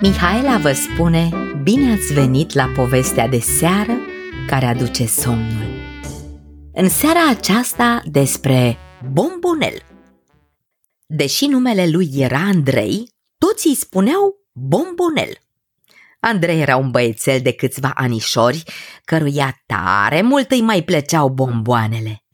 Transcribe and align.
Mihaela 0.00 0.58
vă 0.58 0.72
spune 0.72 1.28
bine 1.62 1.92
ați 1.92 2.12
venit 2.12 2.52
la 2.52 2.66
povestea 2.66 3.28
de 3.28 3.38
seară 3.38 3.96
care 4.46 4.66
aduce 4.66 5.06
somnul. 5.06 5.66
În 6.72 6.88
seara 6.88 7.28
aceasta 7.30 8.02
despre 8.04 8.76
bombonel. 9.12 9.82
Deși 11.06 11.46
numele 11.46 11.88
lui 11.88 12.10
era 12.14 12.38
Andrei, 12.38 13.08
toți 13.38 13.66
îi 13.66 13.74
spuneau 13.74 14.34
bombonel. 14.52 15.38
Andrei 16.20 16.60
era 16.60 16.76
un 16.76 16.90
băiețel 16.90 17.40
de 17.40 17.52
câțiva 17.52 17.90
anișori, 17.94 18.62
căruia 19.04 19.62
tare 19.66 20.22
mult 20.22 20.50
îi 20.50 20.60
mai 20.60 20.82
plăceau 20.82 21.28
bomboanele. 21.28 22.24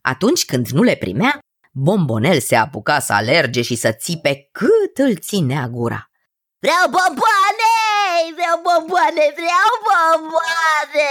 Atunci 0.00 0.44
când 0.44 0.68
nu 0.68 0.82
le 0.82 0.94
primea, 0.94 1.38
bombonel 1.72 2.40
se 2.40 2.56
apuca 2.56 2.98
să 2.98 3.12
alerge 3.12 3.62
și 3.62 3.74
să 3.74 3.92
țipe 3.92 4.48
cât 4.52 5.06
îl 5.06 5.16
ținea 5.16 5.68
gura. 5.68 6.06
Vreau 6.62 6.84
bomboane! 6.96 7.72
Vreau 8.34 8.56
bomboane! 8.66 9.24
Vreau 9.34 9.72
bomboane! 9.86 11.10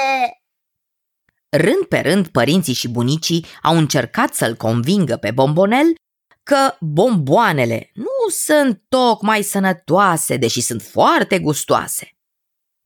Rând 1.49 1.85
pe 1.85 1.99
rând, 1.99 2.27
părinții 2.27 2.73
și 2.73 2.87
bunicii 2.87 3.45
au 3.61 3.77
încercat 3.77 4.33
să-l 4.33 4.55
convingă 4.55 5.17
pe 5.17 5.31
bombonel 5.31 5.95
că 6.43 6.75
bomboanele 6.79 7.91
nu 7.93 8.29
sunt 8.29 8.83
tocmai 8.89 9.41
sănătoase, 9.41 10.37
deși 10.37 10.61
sunt 10.61 10.81
foarte 10.81 11.39
gustoase. 11.39 12.17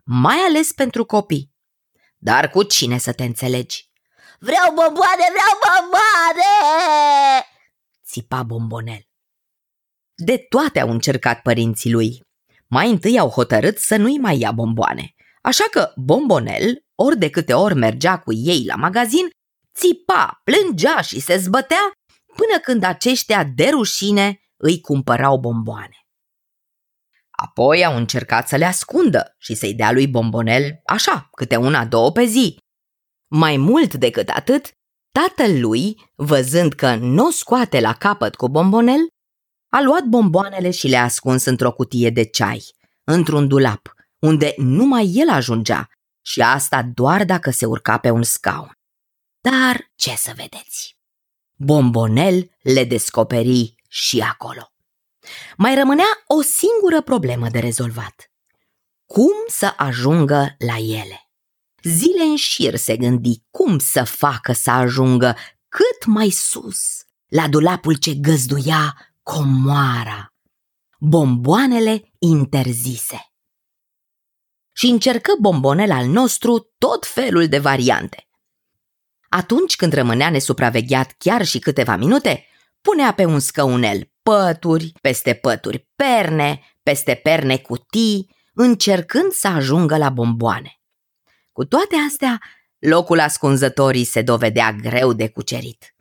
Mai 0.04 0.38
ales 0.38 0.72
pentru 0.72 1.06
copii. 1.06 1.54
Dar 2.18 2.50
cu 2.50 2.64
cine 2.64 2.98
să 2.98 3.14
te 3.14 3.24
înțelegi? 3.24 3.90
Vreau 4.40 4.66
bomboane! 4.74 5.26
Vreau 5.32 5.60
bomboane! 5.66 6.52
Țipa 8.06 8.44
bombonel. 8.44 9.08
De 10.16 10.38
toate 10.38 10.80
au 10.80 10.90
încercat 10.90 11.42
părinții 11.42 11.92
lui, 11.92 12.25
mai 12.76 12.90
întâi 12.90 13.20
au 13.20 13.30
hotărât 13.30 13.78
să 13.78 13.96
nu-i 13.96 14.18
mai 14.18 14.40
ia 14.40 14.52
bomboane. 14.52 15.14
Așa 15.42 15.64
că 15.72 15.92
Bombonel, 15.96 16.86
ori 16.96 17.18
de 17.18 17.30
câte 17.30 17.54
ori 17.54 17.76
mergea 17.76 18.20
cu 18.20 18.34
ei 18.34 18.64
la 18.66 18.76
magazin, 18.76 19.30
țipa, 19.76 20.42
plângea 20.44 21.02
și 21.02 21.20
se 21.20 21.38
zbătea 21.38 21.92
până 22.36 22.60
când 22.62 22.84
aceștia 22.84 23.44
de 23.44 23.70
rușine 23.70 24.40
îi 24.58 24.82
cumpărau 24.82 25.38
bomboane. 25.38 25.98
Apoi 27.30 27.86
au 27.86 27.96
încercat 27.96 28.48
să 28.48 28.56
le 28.56 28.66
ascundă 28.66 29.36
și 29.38 29.56
să-i 29.56 29.74
dea 29.74 29.92
lui 29.92 30.08
Bombonel 30.08 30.80
așa, 30.86 31.28
câte 31.32 31.56
una, 31.56 31.86
două 31.86 32.12
pe 32.12 32.26
zi. 32.26 32.58
Mai 33.28 33.58
mult 33.58 33.94
decât 33.94 34.30
atât, 34.30 34.72
tatăl 35.12 35.60
lui, 35.60 35.96
văzând 36.16 36.74
că 36.74 36.96
nu 36.96 37.26
o 37.26 37.30
scoate 37.30 37.80
la 37.80 37.94
capăt 37.94 38.36
cu 38.36 38.50
Bombonel, 38.50 39.08
a 39.76 39.82
luat 39.82 40.04
bomboanele 40.04 40.72
și 40.72 40.88
le-a 40.88 41.04
ascuns 41.04 41.46
într-o 41.46 41.72
cutie 41.72 42.10
de 42.10 42.24
ceai, 42.24 42.76
într-un 43.04 43.48
dulap, 43.48 43.94
unde 44.20 44.54
numai 44.58 45.12
el 45.14 45.30
ajungea 45.30 45.90
și 46.22 46.42
asta 46.42 46.84
doar 46.94 47.26
dacă 47.26 47.52
se 47.52 47.66
urca 47.66 47.98
pe 47.98 48.10
un 48.10 48.24
scaun. 48.24 48.72
Dar 49.42 49.92
ce 49.96 50.16
să 50.16 50.34
vedeți? 50.36 50.98
Bombonel 51.56 52.52
le 52.62 52.84
descoperi 52.84 53.76
și 53.88 54.20
acolo. 54.20 54.74
Mai 55.58 55.76
rămânea 55.76 56.24
o 56.28 56.42
singură 56.42 57.02
problemă 57.02 57.50
de 57.50 57.60
rezolvat. 57.60 58.32
Cum 59.06 59.34
să 59.48 59.74
ajungă 59.78 60.56
la 60.58 60.78
ele? 60.78 61.30
Zile 61.84 62.24
în 62.24 62.36
șir 62.36 62.76
se 62.76 62.98
gândi 62.98 63.44
cum 63.52 63.80
să 63.80 64.04
facă 64.04 64.54
să 64.54 64.72
ajungă 64.72 65.36
cât 65.70 66.06
mai 66.06 66.30
sus, 66.30 67.04
la 67.28 67.48
dulapul 67.48 67.96
ce 67.96 68.14
găzduia 68.14 68.96
comoara, 69.26 70.34
bomboanele 71.00 72.12
interzise. 72.20 73.34
Și 74.72 74.86
încercă 74.86 75.32
bombonel 75.40 75.92
al 75.92 76.06
nostru 76.06 76.74
tot 76.78 77.06
felul 77.06 77.48
de 77.48 77.60
variante. 77.60 78.28
Atunci 79.30 79.76
când 79.76 79.94
rămânea 79.94 80.30
nesupravegheat 80.30 81.16
chiar 81.18 81.46
și 81.46 81.60
câteva 81.60 81.96
minute, 81.96 82.46
punea 82.82 83.14
pe 83.14 83.26
un 83.26 83.40
scăunel 83.40 84.12
pături, 84.22 84.92
peste 85.02 85.34
pături 85.34 85.90
perne, 85.96 86.62
peste 86.84 87.14
perne 87.14 87.58
cutii, 87.58 88.36
încercând 88.54 89.32
să 89.32 89.48
ajungă 89.48 89.98
la 89.98 90.10
bomboane. 90.10 90.80
Cu 91.52 91.66
toate 91.66 91.96
astea, 92.08 92.42
locul 92.80 93.20
ascunzătorii 93.20 94.04
se 94.04 94.22
dovedea 94.22 94.74
greu 94.74 95.14
de 95.14 95.30
cucerit. 95.30 95.96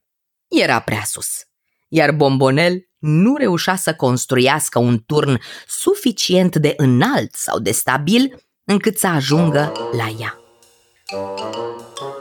Era 0.49 0.81
prea 0.81 1.05
sus, 1.05 1.45
iar 1.89 2.13
bombonel 2.13 2.89
nu 3.07 3.37
reușea 3.37 3.77
să 3.77 3.95
construiască 3.95 4.79
un 4.79 5.03
turn 5.07 5.41
suficient 5.67 6.57
de 6.57 6.75
înalt 6.77 7.35
sau 7.35 7.59
de 7.59 7.71
stabil 7.71 8.43
încât 8.65 8.99
să 8.99 9.07
ajungă 9.07 9.73
la 9.97 10.15
ea. 10.21 10.39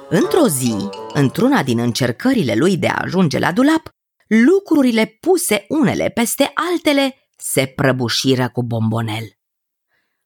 Într-o 0.09 0.47
zi, 0.47 0.75
într-una 1.13 1.63
din 1.63 1.79
încercările 1.79 2.55
lui 2.55 2.77
de 2.77 2.87
a 2.87 3.01
ajunge 3.01 3.39
la 3.39 3.51
dulap, 3.51 3.89
lucrurile 4.27 5.17
puse 5.19 5.65
unele 5.69 6.09
peste 6.09 6.51
altele 6.71 7.15
se 7.37 7.65
prăbușiră 7.65 8.49
cu 8.49 8.63
bombonel. 8.63 9.23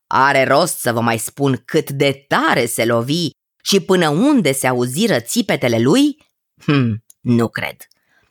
Are 0.08 0.44
rost 0.44 0.78
să 0.78 0.92
vă 0.92 1.02
mai 1.02 1.18
spun 1.18 1.62
cât 1.66 1.90
de 1.90 2.26
tare 2.28 2.66
se 2.66 2.86
lovi 2.86 3.30
și 3.64 3.80
până 3.80 4.10
unde 4.10 4.52
se 4.52 4.68
auziră 4.68 5.20
țipetele 5.20 5.80
lui? 5.80 6.18
Hm, 6.64 7.04
nu 7.22 7.48
cred. 7.48 7.87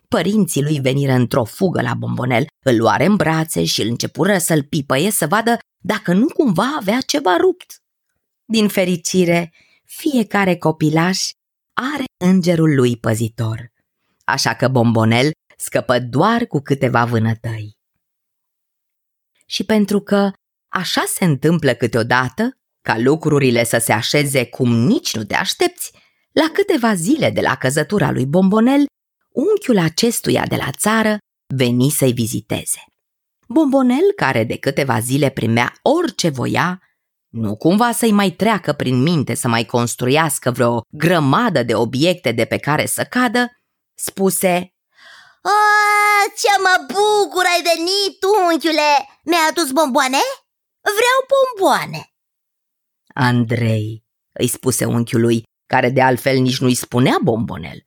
Părinții 0.08 0.62
lui 0.62 0.80
veniră 0.80 1.12
într-o 1.12 1.44
fugă 1.44 1.82
la 1.82 1.94
bombonel, 1.94 2.46
îl 2.64 2.76
luare 2.76 3.04
în 3.04 3.16
brațe 3.16 3.64
și 3.64 3.82
îl 3.82 3.88
începură 3.88 4.38
să-l 4.38 4.62
pipăie 4.62 5.10
să 5.10 5.26
vadă 5.26 5.58
dacă 5.78 6.12
nu 6.12 6.26
cumva 6.26 6.76
avea 6.78 7.00
ceva 7.00 7.36
rupt. 7.36 7.82
Din 8.44 8.68
fericire, 8.68 9.52
fiecare 9.84 10.56
copilaș 10.56 11.30
are 11.72 12.04
îngerul 12.24 12.74
lui 12.74 12.96
păzitor, 12.96 13.72
așa 14.24 14.54
că 14.54 14.68
bombonel 14.68 15.30
scăpă 15.56 15.98
doar 15.98 16.46
cu 16.46 16.60
câteva 16.60 17.04
vânătăi. 17.04 17.76
Și 19.46 19.64
pentru 19.64 20.00
că 20.00 20.30
așa 20.68 21.04
se 21.06 21.24
întâmplă 21.24 21.74
câteodată, 21.74 22.58
ca 22.82 22.98
lucrurile 22.98 23.64
să 23.64 23.78
se 23.78 23.92
așeze 23.92 24.46
cum 24.46 24.74
nici 24.74 25.16
nu 25.16 25.24
te 25.24 25.34
aștepți, 25.34 25.92
la 26.32 26.50
câteva 26.52 26.94
zile 26.94 27.30
de 27.30 27.40
la 27.40 27.56
căzătura 27.56 28.10
lui 28.10 28.26
Bombonel, 28.26 28.86
unchiul 29.36 29.78
acestuia 29.78 30.46
de 30.46 30.56
la 30.56 30.70
țară 30.70 31.18
veni 31.54 31.90
să-i 31.90 32.12
viziteze. 32.12 32.84
Bombonel, 33.48 34.12
care 34.16 34.44
de 34.44 34.58
câteva 34.58 35.00
zile 35.00 35.28
primea 35.30 35.72
orice 35.82 36.28
voia, 36.28 36.80
nu 37.32 37.56
cumva 37.56 37.92
să-i 37.92 38.12
mai 38.12 38.30
treacă 38.30 38.72
prin 38.72 39.02
minte 39.02 39.34
să 39.34 39.48
mai 39.48 39.64
construiască 39.64 40.50
vreo 40.50 40.80
grămadă 40.90 41.62
de 41.62 41.74
obiecte 41.74 42.32
de 42.32 42.44
pe 42.44 42.58
care 42.58 42.86
să 42.86 43.04
cadă, 43.04 43.50
spuse 43.94 44.74
O, 45.42 45.58
ce 46.36 46.60
mă 46.62 46.86
bucur 46.86 47.44
ai 47.54 47.62
venit, 47.62 48.18
unchiule! 48.50 48.90
Mi-ai 49.24 49.48
adus 49.50 49.70
bomboane? 49.70 50.22
Vreau 50.82 51.18
bomboane! 51.32 52.10
Andrei, 53.14 54.04
îi 54.32 54.48
spuse 54.48 54.84
unchiului, 54.84 55.42
care 55.66 55.90
de 55.90 56.02
altfel 56.02 56.38
nici 56.38 56.58
nu-i 56.58 56.74
spunea 56.74 57.18
bombonel, 57.22 57.84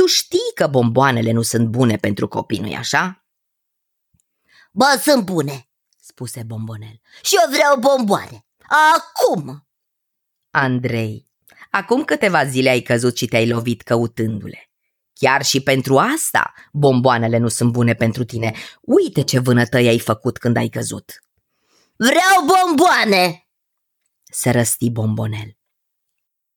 tu 0.00 0.06
știi 0.06 0.52
că 0.54 0.66
bomboanele 0.66 1.32
nu 1.32 1.42
sunt 1.42 1.68
bune 1.68 1.96
pentru 1.96 2.28
copii, 2.28 2.58
nu-i 2.58 2.76
așa? 2.76 3.26
Bă, 4.72 5.00
sunt 5.02 5.24
bune, 5.24 5.68
spuse 6.00 6.42
bombonel. 6.42 7.00
Și 7.22 7.34
eu 7.44 7.50
vreau 7.50 7.78
bomboane. 7.78 8.46
Acum! 8.96 9.68
Andrei, 10.50 11.30
acum 11.70 12.04
câteva 12.04 12.44
zile 12.44 12.68
ai 12.68 12.80
căzut 12.80 13.16
și 13.16 13.26
te-ai 13.26 13.48
lovit 13.48 13.82
căutându-le. 13.82 14.70
Chiar 15.12 15.44
și 15.44 15.62
pentru 15.62 15.98
asta 15.98 16.54
bomboanele 16.72 17.38
nu 17.38 17.48
sunt 17.48 17.72
bune 17.72 17.94
pentru 17.94 18.24
tine. 18.24 18.54
Uite 18.80 19.22
ce 19.22 19.38
vânătăi 19.38 19.88
ai 19.88 19.98
făcut 19.98 20.38
când 20.38 20.56
ai 20.56 20.68
căzut. 20.68 21.24
Vreau 21.96 22.44
bomboane! 22.46 23.48
Se 24.22 24.50
răsti 24.50 24.90
bombonel. 24.90 25.56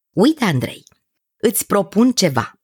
Uite, 0.09 0.43
Andrei, 0.43 0.83
îți 1.37 1.65
propun 1.65 2.11
ceva. 2.11 2.57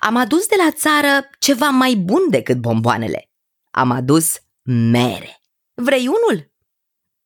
Am 0.00 0.16
adus 0.16 0.46
de 0.46 0.54
la 0.64 0.70
țară 0.70 1.30
ceva 1.38 1.68
mai 1.68 1.94
bun 1.94 2.30
decât 2.30 2.56
bomboanele. 2.56 3.30
Am 3.70 3.90
adus 3.90 4.40
mere. 4.62 5.40
Vrei 5.74 6.06
unul? 6.06 6.52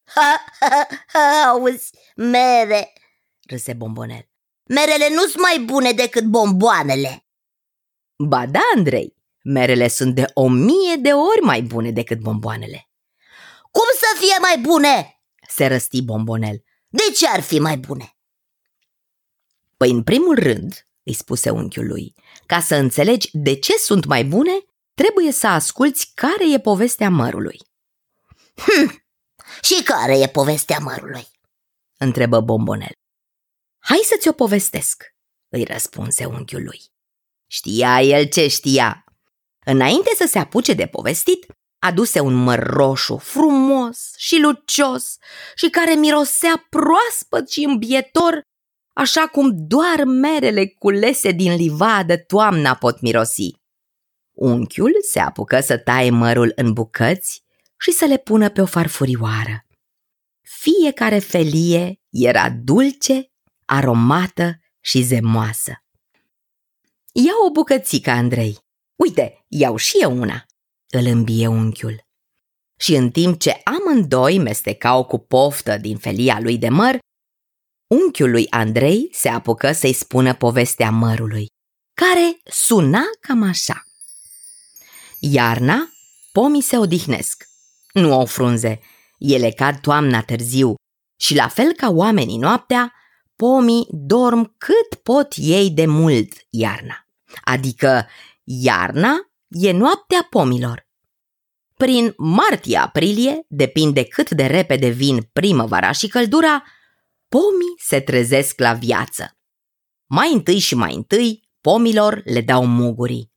Ha, 0.05 0.44
ha, 0.61 0.87
ha, 1.06 1.49
auzi, 1.49 1.91
mere, 2.17 2.93
râse 3.49 3.73
bombonel. 3.73 4.29
Merele 4.64 5.08
nu 5.08 5.20
sunt 5.20 5.43
mai 5.43 5.58
bune 5.58 5.93
decât 5.93 6.25
bomboanele. 6.25 7.26
Ba 8.17 8.47
da, 8.47 8.61
Andrei, 8.76 9.17
merele 9.44 9.88
sunt 9.88 10.14
de 10.14 10.31
o 10.35 10.49
mie 10.49 10.97
de 10.97 11.12
ori 11.12 11.40
mai 11.40 11.62
bune 11.62 11.90
decât 11.90 12.20
bomboanele. 12.20 12.88
Cum 13.70 13.85
să 13.99 14.25
fie 14.25 14.38
mai 14.40 14.58
bune? 14.58 15.23
Se 15.49 15.67
răsti 15.67 16.02
bombonel. 16.02 16.64
De 16.88 17.02
ce 17.17 17.29
ar 17.29 17.40
fi 17.40 17.58
mai 17.58 17.76
bune? 17.76 18.17
Păi, 19.76 19.90
în 19.90 20.02
primul 20.02 20.38
rând, 20.38 20.87
îi 21.02 21.12
spuse 21.12 21.50
unchiul 21.50 21.87
lui. 21.87 22.14
Ca 22.55 22.61
să 22.61 22.75
înțelegi 22.75 23.29
de 23.33 23.59
ce 23.59 23.77
sunt 23.77 24.05
mai 24.05 24.25
bune, 24.25 24.53
trebuie 24.95 25.33
să 25.33 25.47
asculți 25.47 26.12
care 26.15 26.53
e 26.53 26.61
povestea 26.61 27.11
mărului. 27.11 27.59
Hm, 28.55 29.05
Și 29.62 29.83
care 29.83 30.19
e 30.19 30.27
povestea 30.29 30.79
mărului? 30.79 31.27
întrebă 31.99 32.41
Bombonel. 32.41 32.93
Hai 33.79 34.01
să 34.05 34.17
ți-o 34.21 34.33
povestesc, 34.33 35.05
îi 35.49 35.65
răspunse 35.65 36.25
unchiul 36.25 36.62
lui. 36.65 36.81
Știa 37.51 38.01
el 38.01 38.29
ce 38.29 38.49
știa. 38.49 39.05
Înainte 39.65 40.11
să 40.17 40.27
se 40.27 40.39
apuce 40.39 40.73
de 40.73 40.87
povestit, 40.87 41.47
aduse 41.79 42.21
un 42.21 42.35
măr 42.35 42.59
roșu, 42.59 43.17
frumos 43.17 44.12
și 44.17 44.39
lucios 44.39 45.17
și 45.55 45.71
care 45.71 45.95
mirosea 45.95 46.67
proaspăt 46.71 47.50
și 47.50 47.65
îmbietor, 47.65 48.43
așa 48.94 49.26
cum 49.26 49.50
doar 49.55 50.05
merele 50.05 50.67
culese 50.67 51.31
din 51.31 51.55
livadă 51.55 52.17
toamna 52.17 52.75
pot 52.75 53.00
mirosi. 53.00 53.50
Unchiul 54.32 54.93
se 55.11 55.20
apucă 55.20 55.61
să 55.61 55.79
taie 55.79 56.11
mărul 56.11 56.52
în 56.55 56.73
bucăți 56.73 57.44
și 57.79 57.91
să 57.91 58.05
le 58.05 58.17
pună 58.17 58.50
pe 58.50 58.61
o 58.61 58.67
farfurioară. 58.67 59.67
Fiecare 60.41 61.19
felie 61.19 62.00
era 62.11 62.50
dulce, 62.50 63.32
aromată 63.64 64.58
și 64.81 65.02
zemoasă. 65.02 65.85
Ia 67.12 67.32
o 67.47 67.50
bucățică, 67.50 68.11
Andrei. 68.11 68.58
Uite, 68.97 69.44
iau 69.49 69.76
și 69.76 69.99
eu 70.00 70.19
una, 70.19 70.44
îl 70.88 71.06
îmbie 71.06 71.47
unchiul. 71.47 72.06
Și 72.76 72.94
în 72.94 73.11
timp 73.11 73.40
ce 73.40 73.61
amândoi 73.64 74.38
mestecau 74.38 75.05
cu 75.05 75.19
poftă 75.19 75.76
din 75.76 75.97
felia 75.97 76.40
lui 76.40 76.58
de 76.58 76.69
măr, 76.69 76.99
unchiul 77.87 78.31
lui 78.31 78.47
Andrei 78.51 79.09
se 79.13 79.29
apucă 79.29 79.73
să-i 79.73 79.93
spună 79.93 80.35
povestea 80.35 80.91
mărului, 80.91 81.47
care 81.95 82.41
suna 82.45 83.03
cam 83.21 83.43
așa. 83.43 83.85
Iarna, 85.19 85.89
pomii 86.33 86.61
se 86.61 86.77
odihnesc. 86.77 87.45
Nu 87.93 88.13
au 88.13 88.27
frunze, 88.27 88.81
ele 89.19 89.51
cad 89.51 89.81
toamna 89.81 90.23
târziu 90.23 90.75
și 91.21 91.35
la 91.35 91.49
fel 91.49 91.73
ca 91.73 91.89
oamenii 91.91 92.39
noaptea, 92.39 92.93
pomii 93.37 93.87
dorm 93.91 94.55
cât 94.59 95.01
pot 95.03 95.35
ei 95.37 95.71
de 95.71 95.87
mult 95.87 96.33
iarna. 96.51 97.07
Adică 97.45 98.07
iarna 98.45 99.17
e 99.49 99.73
noaptea 99.73 100.27
pomilor. 100.31 100.87
Prin 101.77 102.15
martie-aprilie, 102.17 103.41
depinde 103.49 104.05
cât 104.05 104.31
de 104.31 104.47
repede 104.47 104.89
vin 104.89 105.29
primăvara 105.33 105.93
și 105.93 106.09
căldura, 106.09 106.65
pomii 107.35 107.75
se 107.77 108.01
trezesc 108.01 108.59
la 108.59 108.73
viață. 108.73 109.31
Mai 110.07 110.33
întâi 110.33 110.59
și 110.59 110.75
mai 110.75 110.95
întâi, 110.95 111.43
pomilor 111.61 112.23
le 112.25 112.41
dau 112.41 112.67
mugurii. 112.67 113.33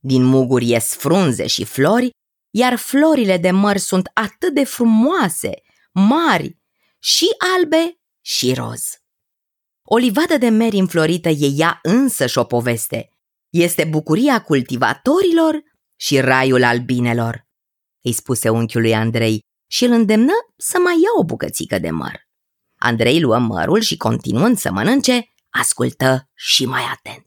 Din 0.00 0.24
muguri 0.24 0.68
ies 0.68 0.94
frunze 0.94 1.46
și 1.46 1.64
flori, 1.64 2.10
iar 2.50 2.76
florile 2.76 3.36
de 3.36 3.50
măr 3.50 3.76
sunt 3.76 4.10
atât 4.14 4.54
de 4.54 4.64
frumoase, 4.64 5.50
mari, 5.92 6.58
și 6.98 7.26
albe 7.56 7.98
și 8.20 8.54
roz. 8.54 8.82
O 9.82 9.96
livadă 9.96 10.36
de 10.36 10.48
meri 10.48 10.78
înflorită 10.78 11.28
e 11.28 11.52
ea 11.56 11.78
însă 11.82 12.26
și 12.26 12.38
o 12.38 12.44
poveste. 12.44 13.08
Este 13.48 13.84
bucuria 13.84 14.42
cultivatorilor 14.42 15.62
și 15.96 16.20
raiul 16.20 16.62
albinelor, 16.62 17.46
îi 18.04 18.12
spuse 18.12 18.48
unchiului 18.48 18.94
Andrei 18.94 19.40
și 19.70 19.84
îl 19.84 19.90
îndemnă 19.90 20.34
să 20.56 20.78
mai 20.78 20.94
ia 20.94 21.10
o 21.18 21.24
bucățică 21.24 21.78
de 21.78 21.90
măr. 21.90 22.28
Andrei 22.82 23.20
luă 23.20 23.38
mărul 23.38 23.80
și, 23.80 23.96
continuând 23.96 24.58
să 24.58 24.70
mănânce, 24.70 25.32
ascultă 25.50 26.28
și 26.34 26.64
mai 26.64 26.82
atent. 26.92 27.26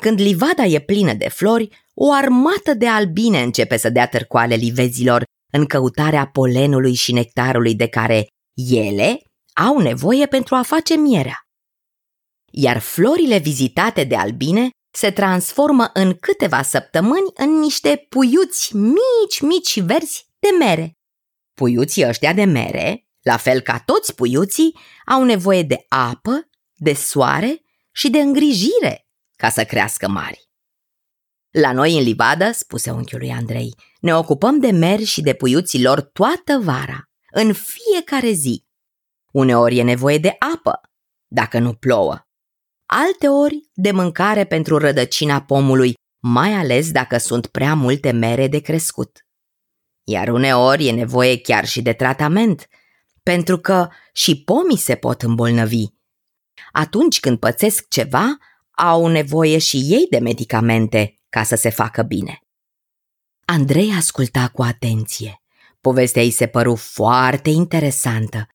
Când 0.00 0.20
livada 0.20 0.64
e 0.64 0.78
plină 0.78 1.12
de 1.12 1.28
flori, 1.28 1.68
o 1.94 2.12
armată 2.12 2.74
de 2.74 2.88
albine 2.88 3.42
începe 3.42 3.76
să 3.76 3.90
dea 3.90 4.08
târcoale 4.08 4.54
livezilor 4.54 5.22
în 5.52 5.66
căutarea 5.66 6.26
polenului 6.26 6.94
și 6.94 7.12
nectarului 7.12 7.74
de 7.74 7.88
care 7.88 8.26
ele 8.54 9.22
au 9.52 9.78
nevoie 9.78 10.26
pentru 10.26 10.54
a 10.54 10.62
face 10.62 10.94
mierea. 10.94 11.38
Iar 12.50 12.78
florile 12.78 13.38
vizitate 13.38 14.04
de 14.04 14.16
albine 14.16 14.68
se 14.96 15.10
transformă 15.10 15.90
în 15.92 16.14
câteva 16.14 16.62
săptămâni 16.62 17.30
în 17.34 17.58
niște 17.58 18.06
puiuți 18.08 18.76
mici, 18.76 19.40
mici 19.40 19.80
verzi 19.80 20.26
de 20.38 20.48
mere. 20.58 20.92
Puiuții 21.54 22.06
ăștia 22.06 22.32
de 22.32 22.44
mere, 22.44 23.03
la 23.24 23.36
fel 23.36 23.60
ca 23.60 23.78
toți 23.78 24.14
puiuții, 24.14 24.78
au 25.06 25.24
nevoie 25.24 25.62
de 25.62 25.84
apă, 25.88 26.48
de 26.74 26.92
soare 26.92 27.62
și 27.92 28.10
de 28.10 28.18
îngrijire 28.18 29.06
ca 29.36 29.48
să 29.48 29.64
crească 29.64 30.08
mari. 30.08 30.48
La 31.50 31.72
noi 31.72 31.96
în 31.96 32.02
livadă, 32.02 32.50
spuse 32.52 32.90
unchiul 32.90 33.18
lui 33.18 33.30
Andrei, 33.30 33.74
ne 34.00 34.14
ocupăm 34.14 34.58
de 34.58 34.70
meri 34.70 35.04
și 35.04 35.20
de 35.20 35.34
puiuții 35.34 35.82
lor 35.82 36.00
toată 36.00 36.58
vara, 36.58 37.02
în 37.30 37.52
fiecare 37.52 38.30
zi. 38.30 38.64
Uneori 39.32 39.78
e 39.78 39.82
nevoie 39.82 40.18
de 40.18 40.36
apă, 40.54 40.80
dacă 41.26 41.58
nu 41.58 41.74
plouă. 41.74 42.18
Alteori 42.86 43.70
de 43.72 43.90
mâncare 43.90 44.44
pentru 44.44 44.78
rădăcina 44.78 45.42
pomului, 45.42 45.94
mai 46.22 46.52
ales 46.52 46.90
dacă 46.90 47.18
sunt 47.18 47.46
prea 47.46 47.74
multe 47.74 48.10
mere 48.10 48.48
de 48.48 48.60
crescut. 48.60 49.18
Iar 50.06 50.28
uneori 50.28 50.86
e 50.86 50.92
nevoie 50.92 51.40
chiar 51.40 51.66
și 51.66 51.82
de 51.82 51.92
tratament, 51.92 52.68
pentru 53.24 53.58
că 53.58 53.88
și 54.12 54.42
pomii 54.42 54.78
se 54.78 54.94
pot 54.94 55.22
îmbolnăvi. 55.22 55.84
Atunci 56.72 57.20
când 57.20 57.38
pățesc 57.38 57.88
ceva, 57.88 58.36
au 58.70 59.06
nevoie 59.06 59.58
și 59.58 59.76
ei 59.76 60.06
de 60.10 60.18
medicamente 60.18 61.14
ca 61.28 61.42
să 61.42 61.54
se 61.54 61.70
facă 61.70 62.02
bine. 62.02 62.38
Andrei 63.44 63.92
asculta 63.96 64.48
cu 64.48 64.62
atenție. 64.62 65.36
Povestea 65.80 66.22
îi 66.22 66.30
se 66.30 66.46
păru 66.46 66.74
foarte 66.74 67.50
interesantă, 67.50 68.46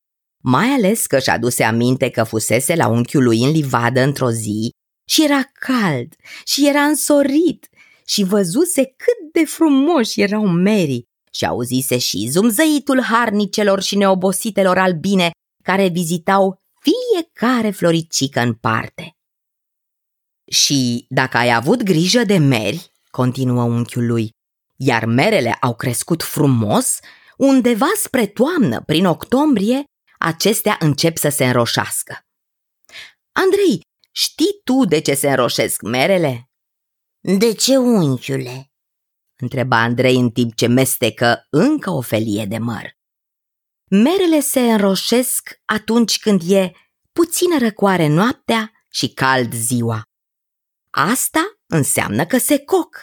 mai 0.44 0.68
ales 0.68 1.06
că 1.06 1.20
și 1.20 1.30
aduse 1.30 1.64
aminte 1.64 2.10
că 2.10 2.24
fusese 2.24 2.76
la 2.76 2.88
unchiul 2.88 3.24
lui 3.24 3.44
în 3.44 3.52
livadă 3.52 4.02
într-o 4.02 4.32
zi 4.32 4.72
și 5.08 5.24
era 5.24 5.42
cald 5.54 6.16
și 6.44 6.68
era 6.68 6.82
însorit 6.82 7.70
și 8.06 8.24
văzuse 8.24 8.84
cât 8.84 9.32
de 9.34 9.46
frumoși 9.46 10.22
erau 10.22 10.48
merii 10.48 11.09
și 11.40 11.46
auzise 11.46 11.98
și 11.98 12.28
zumzăitul 12.32 13.02
harnicelor 13.02 13.82
și 13.82 13.96
neobositelor 13.96 14.78
albine 14.78 15.32
care 15.64 15.88
vizitau 15.88 16.58
fiecare 16.80 17.72
floricică 17.72 18.40
în 18.40 18.54
parte. 18.54 19.12
Și 20.52 21.06
dacă 21.10 21.38
ai 21.38 21.54
avut 21.54 21.84
grijă 21.84 22.24
de 22.24 22.38
meri, 22.38 22.92
continuă 23.12 23.64
unchiul 23.64 24.06
lui, 24.06 24.30
iar 24.76 25.06
merele 25.06 25.52
au 25.52 25.76
crescut 25.76 26.24
frumos, 26.24 27.00
undeva 27.38 27.92
spre 27.96 28.26
toamnă, 28.28 28.82
prin 28.82 29.06
octombrie, 29.06 29.84
acestea 30.18 30.78
încep 30.80 31.18
să 31.18 31.30
se 31.30 31.46
înroșească. 31.46 32.20
Andrei, 33.32 33.82
știi 34.12 34.62
tu 34.64 34.86
de 34.86 35.00
ce 35.00 35.14
se 35.14 35.30
înroșesc 35.30 35.82
merele? 35.82 36.50
De 37.20 37.54
ce, 37.54 37.78
unchiule? 37.78 38.69
Întreba 39.40 39.82
Andrei 39.82 40.16
în 40.16 40.30
timp 40.30 40.56
ce 40.56 40.68
mestecă 40.68 41.48
încă 41.50 41.90
o 41.90 42.02
felie 42.02 42.46
de 42.46 42.58
măr. 42.58 42.98
Merele 43.90 44.40
se 44.40 44.60
înroșesc 44.60 45.62
atunci 45.66 46.20
când 46.20 46.42
e 46.52 46.72
puțină 47.12 47.58
răcoare 47.58 48.08
noaptea 48.08 48.72
și 48.90 49.14
cald 49.14 49.54
ziua. 49.54 50.02
Asta 50.90 51.40
înseamnă 51.68 52.26
că 52.26 52.38
se 52.38 52.60
coc. 52.60 52.98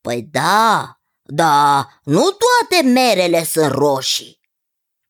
Păi 0.00 0.22
da, 0.22 0.98
da, 1.22 1.88
nu 2.02 2.22
toate 2.22 2.88
merele 2.88 3.44
sunt 3.44 3.70
roșii. 3.70 4.40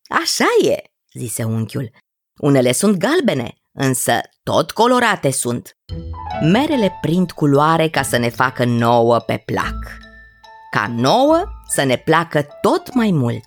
Așa 0.08 0.46
e, 0.62 0.82
zise 1.12 1.44
unchiul. 1.44 1.90
Unele 2.36 2.72
sunt 2.72 2.96
galbene, 2.96 3.54
însă 3.72 4.20
tot 4.42 4.70
colorate 4.70 5.30
sunt. 5.30 5.76
Merele 6.42 6.98
prind 7.00 7.32
culoare 7.32 7.88
ca 7.88 8.02
să 8.02 8.16
ne 8.16 8.28
facă 8.28 8.64
nouă 8.64 9.18
pe 9.18 9.42
plac. 9.46 10.02
Ca 10.74 10.86
nouă 10.88 11.44
să 11.66 11.82
ne 11.82 11.96
placă 11.96 12.42
tot 12.60 12.94
mai 12.94 13.10
mult. 13.10 13.46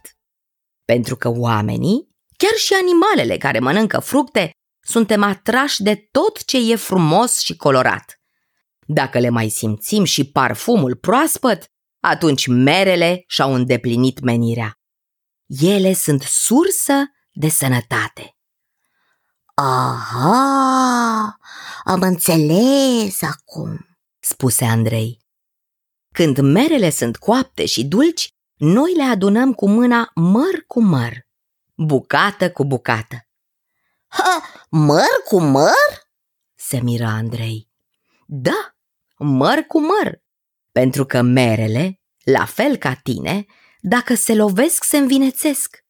Pentru 0.86 1.16
că 1.16 1.30
oamenii, 1.30 2.10
chiar 2.38 2.54
și 2.58 2.74
animalele 2.74 3.38
care 3.38 3.60
mănâncă 3.60 4.00
fructe, 4.00 4.52
suntem 4.80 5.24
atrași 5.24 5.84
de 5.84 6.08
tot 6.12 6.46
ce 6.46 6.72
e 6.72 6.76
frumos 6.76 7.40
și 7.40 7.56
colorat. 7.56 8.22
Dacă 8.86 9.20
le 9.20 9.30
mai 9.30 9.50
simțim 9.50 10.04
și 10.04 10.32
parfumul 10.32 10.96
proaspăt, 10.96 11.66
atunci 12.00 12.48
merele 12.48 13.24
și-au 13.28 13.54
îndeplinit 13.54 14.20
menirea. 14.20 14.80
Ele 15.46 15.94
sunt 15.94 16.22
sursă 16.22 16.94
de 17.32 17.50
sănătate. 17.50 18.36
Aha, 19.54 21.38
am 21.84 22.02
înțeles 22.02 23.22
acum, 23.22 23.98
spuse 24.20 24.66
Andrei. 24.66 25.27
Când 26.18 26.38
merele 26.40 26.90
sunt 26.90 27.18
coapte 27.18 27.66
și 27.66 27.86
dulci, 27.86 28.30
noi 28.56 28.94
le 28.96 29.04
adunăm 29.04 29.54
cu 29.54 29.70
mâna 29.70 30.12
măr 30.16 30.64
cu 30.68 30.82
măr, 30.82 31.14
bucată 31.76 32.52
cu 32.52 32.66
bucată. 32.66 33.28
Ha, 34.08 34.44
măr 34.70 35.22
cu 35.26 35.40
măr? 35.40 36.10
Se 36.56 36.80
mira 36.80 37.08
Andrei. 37.08 37.70
Da, 38.26 38.76
măr 39.18 39.58
cu 39.58 39.80
măr, 39.80 40.24
pentru 40.72 41.06
că 41.06 41.22
merele, 41.22 42.02
la 42.24 42.46
fel 42.46 42.78
ca 42.78 42.94
tine, 43.04 43.46
dacă 43.80 44.16
se 44.16 44.36
lovesc, 44.36 44.84
se 44.84 44.98
învinețesc. 44.98 45.86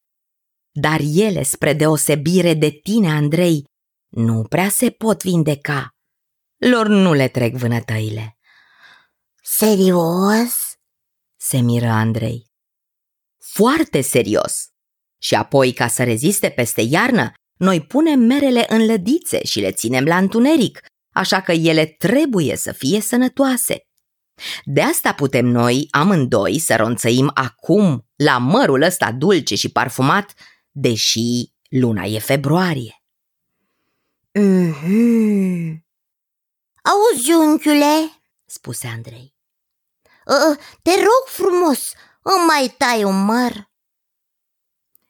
dar 0.72 1.00
ele, 1.14 1.44
spre 1.44 1.74
deosebire 1.74 2.54
de 2.54 2.70
tine, 2.70 3.12
Andrei, 3.12 3.64
nu 4.08 4.44
prea 4.44 4.70
se 4.70 4.90
pot 4.90 5.24
vindeca. 5.24 5.96
Lor 6.58 6.88
nu 6.88 7.14
le 7.14 7.28
trec 7.28 7.56
vânătăile. 7.56 8.37
Serios? 9.60 10.78
Se 11.40 11.58
miră 11.60 11.88
Andrei. 11.88 12.52
Foarte 13.38 14.02
serios. 14.02 14.68
Și 15.22 15.36
apoi, 15.36 15.74
ca 15.74 15.88
să 15.88 16.04
reziste 16.04 16.50
peste 16.50 16.82
iarnă, 16.82 17.32
noi 17.60 17.82
punem 17.82 18.20
merele 18.20 18.66
în 18.70 18.86
lădițe 18.86 19.46
și 19.46 19.60
le 19.60 19.72
ținem 19.72 20.04
la 20.06 20.18
întuneric, 20.18 20.80
așa 21.14 21.42
că 21.42 21.52
ele 21.52 21.86
trebuie 21.86 22.56
să 22.56 22.72
fie 22.72 23.02
sănătoase. 23.02 23.80
De 24.64 24.82
asta 24.82 25.14
putem 25.14 25.46
noi, 25.46 25.88
amândoi, 25.92 26.60
să 26.60 26.76
ronțăim 26.76 27.32
acum 27.34 28.06
la 28.16 28.38
mărul 28.38 28.82
ăsta 28.82 29.12
dulce 29.12 29.56
și 29.56 29.72
parfumat, 29.72 30.34
deși 30.72 31.54
luna 31.70 32.04
e 32.04 32.20
februarie. 32.20 33.04
Mhm. 34.32 35.86
Auzi, 36.82 37.32
unchiule, 37.32 38.22
spuse 38.46 38.88
Andrei. 38.88 39.37
Ă, 40.28 40.56
te 40.82 40.92
rog 40.92 41.26
frumos, 41.26 41.94
îmi 42.22 42.46
mai 42.48 42.76
tai 42.78 43.04
un 43.04 43.26
măr. 43.26 43.70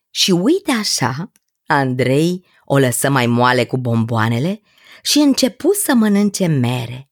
Și 0.10 0.32
uite 0.32 0.72
așa, 0.72 1.32
Andrei 1.66 2.46
o 2.66 2.78
lăsă 2.78 3.10
mai 3.10 3.26
moale 3.26 3.66
cu 3.66 3.78
bomboanele 3.78 4.62
și 5.02 5.20
începu 5.20 5.74
să 5.74 5.94
mănânce 5.94 6.46
mere. 6.46 7.10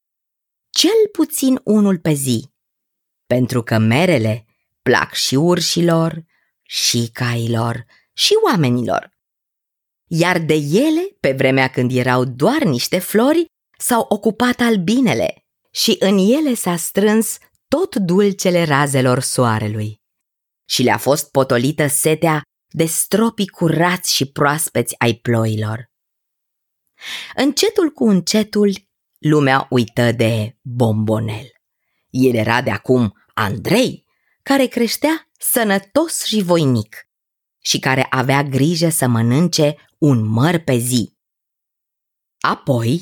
Cel 0.70 1.10
puțin 1.12 1.62
unul 1.64 2.00
pe 2.00 2.14
zi, 2.14 2.50
pentru 3.26 3.64
că 3.64 3.78
merele 3.78 4.46
plac 4.82 5.14
și 5.14 5.36
urșilor, 5.36 6.24
și 6.64 7.10
cailor, 7.14 7.86
și 8.14 8.34
oamenilor. 8.46 9.14
Iar 10.08 10.40
de 10.40 10.54
ele, 10.54 11.18
pe 11.20 11.32
vremea 11.32 11.70
când 11.70 11.92
erau 11.96 12.24
doar 12.24 12.64
niște 12.64 13.00
flori, 13.00 13.46
s-au 13.78 14.06
ocupat 14.10 14.60
albinele 14.60 15.46
și 15.72 15.96
în 16.00 16.18
ele 16.18 16.54
s-a 16.54 16.76
strâns 16.76 17.38
tot 17.68 17.96
dulcele 17.96 18.64
razelor 18.64 19.20
soarelui. 19.20 20.02
Și 20.70 20.84
le-a 20.84 20.98
fost 20.98 21.32
potolită 21.32 21.88
setea 21.88 22.42
de 22.68 22.86
stropii 22.86 23.48
curați 23.48 24.14
și 24.14 24.32
proaspeți 24.32 24.96
ai 24.98 25.14
ploilor. 25.14 25.86
Încetul 27.36 27.90
cu 27.90 28.08
încetul, 28.08 28.74
lumea 29.18 29.68
uită 29.70 30.12
de 30.12 30.58
bombonel. 30.62 31.52
El 32.10 32.36
era 32.36 32.62
de 32.62 32.72
acum 32.72 33.14
Andrei, 33.34 34.06
care 34.44 34.66
creștea 34.66 35.30
sănătos 35.40 36.24
și 36.24 36.42
voinic 36.42 37.08
și 37.60 37.80
care 37.80 38.08
avea 38.10 38.44
grijă 38.44 38.90
să 38.90 39.08
mănânce 39.08 39.76
un 39.98 40.26
măr 40.28 40.58
pe 40.58 40.78
zi. 40.78 41.14
Apoi, 42.40 43.00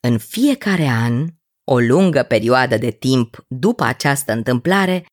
în 0.00 0.18
fiecare 0.18 0.86
an, 0.86 1.28
o 1.64 1.78
lungă 1.78 2.22
perioadă 2.22 2.76
de 2.76 2.90
timp 2.90 3.44
după 3.48 3.84
această 3.84 4.32
întâmplare, 4.32 5.06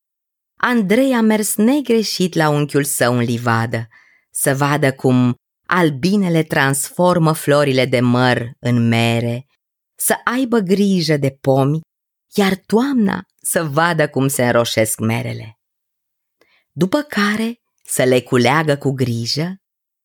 Andrei 0.61 1.13
a 1.13 1.21
mers 1.21 1.55
negreșit 1.55 2.33
la 2.33 2.49
unchiul 2.49 2.83
său 2.83 3.13
în 3.17 3.23
livadă, 3.23 3.87
să 4.31 4.55
vadă 4.55 4.93
cum 4.93 5.35
albinele 5.65 6.43
transformă 6.43 7.33
florile 7.33 7.85
de 7.85 7.99
măr 7.99 8.51
în 8.59 8.87
mere, 8.87 9.45
să 9.95 10.15
aibă 10.23 10.59
grijă 10.59 11.17
de 11.17 11.37
pomi, 11.41 11.79
iar 12.35 12.55
toamna 12.65 13.21
să 13.41 13.63
vadă 13.63 14.09
cum 14.09 14.27
se 14.27 14.45
înroșesc 14.45 14.99
merele. 14.99 15.59
După 16.71 17.01
care 17.01 17.61
să 17.83 18.03
le 18.03 18.21
culeagă 18.21 18.77
cu 18.77 18.91
grijă, 18.91 19.55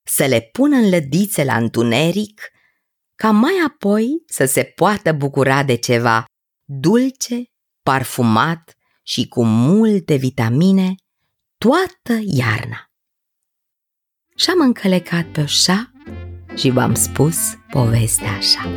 să 0.07 0.27
le 0.27 0.41
pună 0.41 0.77
în 0.77 0.89
lădițe 0.89 1.45
la 1.45 1.57
întuneric, 1.57 2.49
ca 3.15 3.31
mai 3.31 3.53
apoi 3.67 4.23
să 4.27 4.45
se 4.45 4.65
poată 4.65 5.13
bucura 5.13 5.63
de 5.63 5.75
ceva 5.75 6.25
dulce, 6.65 7.51
parfumat 7.83 8.77
și 9.03 9.29
cu 9.29 9.45
multe 9.45 10.15
vitamine 10.17 10.95
toată 11.59 12.21
iarna. 12.25 12.91
Și-am 14.37 14.61
încălecat 14.61 15.27
pe 15.27 15.41
oșa 15.41 15.93
și 16.55 16.71
v-am 16.71 16.95
spus 16.95 17.37
povestea 17.71 18.33
așa. 18.33 18.69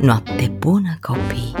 Noapte 0.00 0.48
bună, 0.48 0.98
copii! 1.00 1.54